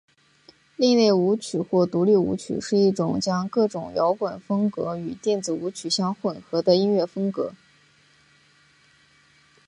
[0.77, 7.53] 另类舞曲或独立舞曲是一种将各种摇滚风格与电子舞曲相混合的音乐风格。